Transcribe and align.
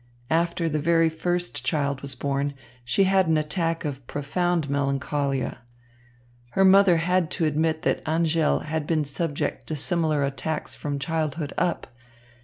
After 0.31 0.67
the 0.67 0.79
very 0.79 1.09
first 1.09 1.63
child 1.63 2.01
was 2.01 2.15
born, 2.15 2.55
she 2.83 3.03
had 3.03 3.27
an 3.27 3.37
attack 3.37 3.85
of 3.85 4.07
profound 4.07 4.67
melancholia. 4.67 5.59
Her 6.53 6.65
mother 6.65 6.97
had 6.97 7.29
to 7.29 7.45
admit 7.45 7.83
that 7.83 8.03
Angèle 8.05 8.63
had 8.63 8.87
been 8.87 9.05
subject 9.05 9.67
to 9.67 9.75
similar 9.75 10.23
attacks 10.23 10.75
from 10.75 10.97
childhood 10.97 11.53
up. 11.55 11.85